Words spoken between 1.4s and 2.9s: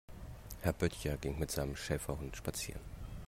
seinem Schäferhund spazieren.